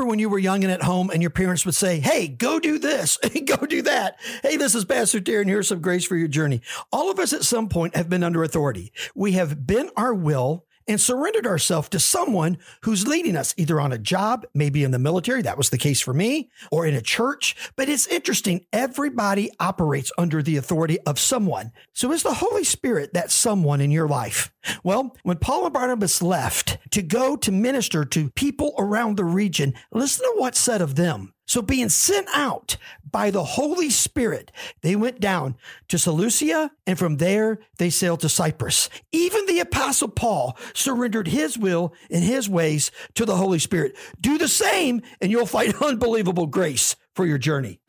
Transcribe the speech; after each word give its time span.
remember 0.00 0.10
when 0.12 0.18
you 0.18 0.30
were 0.30 0.38
young 0.38 0.64
and 0.64 0.72
at 0.72 0.82
home 0.82 1.10
and 1.10 1.20
your 1.20 1.30
parents 1.30 1.66
would 1.66 1.74
say, 1.74 2.00
Hey, 2.00 2.26
go 2.26 2.58
do 2.58 2.78
this, 2.78 3.18
go 3.44 3.66
do 3.66 3.82
that. 3.82 4.18
Hey, 4.42 4.56
this 4.56 4.74
is 4.74 4.86
Pastor 4.86 5.20
Darren. 5.20 5.44
Here's 5.44 5.68
some 5.68 5.82
grace 5.82 6.06
for 6.06 6.16
your 6.16 6.28
journey. 6.28 6.62
All 6.90 7.10
of 7.10 7.18
us 7.18 7.34
at 7.34 7.44
some 7.44 7.68
point 7.68 7.94
have 7.94 8.08
been 8.08 8.22
under 8.24 8.42
authority. 8.42 8.92
We 9.14 9.32
have 9.32 9.66
bent 9.66 9.90
our 9.98 10.14
will 10.14 10.64
and 10.90 11.00
surrendered 11.00 11.46
ourselves 11.46 11.88
to 11.88 12.00
someone 12.00 12.58
who's 12.82 13.06
leading 13.06 13.36
us, 13.36 13.54
either 13.56 13.80
on 13.80 13.92
a 13.92 13.98
job, 13.98 14.44
maybe 14.54 14.82
in 14.82 14.90
the 14.90 14.98
military. 14.98 15.40
That 15.40 15.56
was 15.56 15.70
the 15.70 15.78
case 15.78 16.00
for 16.00 16.12
me, 16.12 16.50
or 16.72 16.84
in 16.84 16.96
a 16.96 17.00
church. 17.00 17.54
But 17.76 17.88
it's 17.88 18.08
interesting. 18.08 18.66
Everybody 18.72 19.52
operates 19.60 20.10
under 20.18 20.42
the 20.42 20.56
authority 20.56 20.98
of 21.02 21.20
someone. 21.20 21.70
So 21.94 22.10
is 22.10 22.24
the 22.24 22.34
Holy 22.34 22.64
Spirit 22.64 23.14
that 23.14 23.30
someone 23.30 23.80
in 23.80 23.92
your 23.92 24.08
life? 24.08 24.52
Well, 24.82 25.16
when 25.22 25.36
Paul 25.36 25.64
and 25.66 25.72
Barnabas 25.72 26.22
left 26.22 26.78
to 26.90 27.02
go 27.02 27.36
to 27.36 27.52
minister 27.52 28.04
to 28.06 28.30
people 28.30 28.74
around 28.76 29.16
the 29.16 29.24
region, 29.24 29.74
listen 29.92 30.24
to 30.24 30.40
what's 30.40 30.58
said 30.58 30.82
of 30.82 30.96
them. 30.96 31.34
So, 31.50 31.62
being 31.62 31.88
sent 31.88 32.28
out 32.32 32.76
by 33.10 33.32
the 33.32 33.42
Holy 33.42 33.90
Spirit, 33.90 34.52
they 34.82 34.94
went 34.94 35.18
down 35.18 35.56
to 35.88 35.98
Seleucia, 35.98 36.70
and 36.86 36.96
from 36.96 37.16
there 37.16 37.58
they 37.76 37.90
sailed 37.90 38.20
to 38.20 38.28
Cyprus. 38.28 38.88
Even 39.10 39.46
the 39.46 39.58
Apostle 39.58 40.06
Paul 40.06 40.56
surrendered 40.74 41.26
his 41.26 41.58
will 41.58 41.92
and 42.08 42.22
his 42.22 42.48
ways 42.48 42.92
to 43.14 43.24
the 43.24 43.34
Holy 43.34 43.58
Spirit. 43.58 43.96
Do 44.20 44.38
the 44.38 44.46
same, 44.46 45.02
and 45.20 45.32
you'll 45.32 45.44
find 45.44 45.74
unbelievable 45.82 46.46
grace 46.46 46.94
for 47.16 47.26
your 47.26 47.38
journey. 47.38 47.80